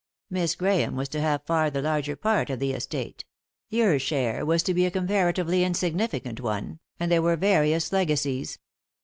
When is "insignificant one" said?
5.63-6.79